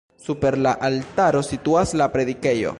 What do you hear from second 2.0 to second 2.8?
la predikejo.